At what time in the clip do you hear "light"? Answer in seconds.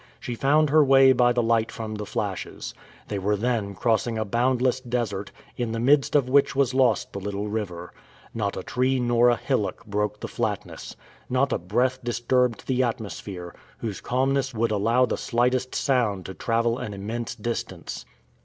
1.43-1.71